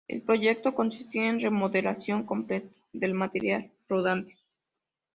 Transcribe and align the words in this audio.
El 0.07 0.23
proyecto 0.23 0.73
consistía 0.73 1.29
en 1.29 1.35
la 1.37 1.43
remodelación 1.43 2.25
completa 2.25 2.73
del 2.91 3.13
material 3.13 3.69
rodante. 3.87 4.35